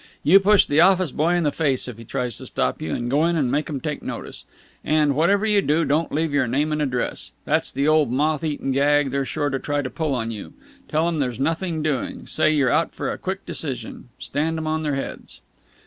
You 0.23 0.39
push 0.39 0.65
the 0.65 0.79
office 0.81 1.11
boy 1.11 1.35
in 1.35 1.43
the 1.43 1.51
face 1.51 1.87
if 1.87 1.99
he 1.99 2.03
tries 2.05 2.35
to 2.37 2.47
stop 2.47 2.81
you, 2.81 2.95
and 2.95 3.07
go 3.07 3.23
in 3.27 3.35
and 3.35 3.51
make 3.51 3.69
'em 3.69 3.79
take 3.79 4.01
notice. 4.01 4.45
And, 4.83 5.13
whatever 5.13 5.45
you 5.45 5.61
do, 5.61 5.85
don't 5.85 6.11
leave 6.11 6.33
your 6.33 6.47
name 6.47 6.71
and 6.71 6.81
address! 6.81 7.33
That's 7.45 7.71
the 7.71 7.87
old, 7.87 8.11
moth 8.11 8.43
eaten 8.43 8.71
gag 8.71 9.11
they're 9.11 9.25
sure 9.27 9.51
to 9.51 9.59
try 9.59 9.83
to 9.83 9.91
pull 9.91 10.15
on 10.15 10.31
you. 10.31 10.53
Tell 10.89 11.07
'em 11.07 11.19
there's 11.19 11.39
nothing 11.39 11.83
doing. 11.83 12.25
Say 12.25 12.51
you're 12.51 12.71
out 12.71 12.95
for 12.95 13.11
a 13.11 13.17
quick 13.19 13.45
decision! 13.45 14.09
Stand 14.17 14.57
'em 14.57 14.65
on 14.65 14.81
their 14.81 14.95
heads!" 14.95 15.41